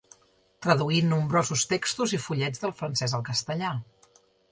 Traduí 0.65 1.01
nombrosos 1.09 1.65
textos 1.73 2.15
i 2.19 2.21
fullets 2.23 2.63
del 2.65 2.73
francès 2.79 3.15
al 3.19 3.25
castellà. 3.29 3.75